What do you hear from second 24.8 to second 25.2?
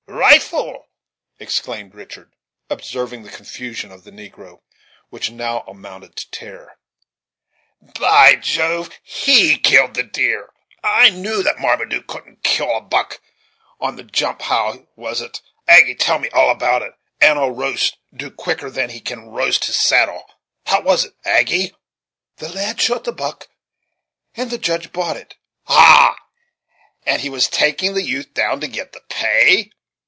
bought